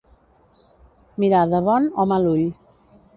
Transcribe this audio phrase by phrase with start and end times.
[1.23, 2.43] Mirar de bon o mal ull.